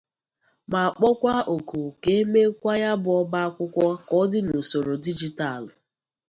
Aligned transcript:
ma 0.71 0.81
kpọkwa 0.95 1.35
oku 1.55 1.81
ka 2.03 2.09
e 2.19 2.21
meekwa 2.31 2.73
ya 2.83 2.91
bụ 3.01 3.09
ọba 3.21 3.39
akwụkwọ 3.47 3.85
ka 4.07 4.13
ọ 4.21 4.23
dị 4.31 4.39
n'usoro 4.45 4.93
dijitalụ 5.03 5.71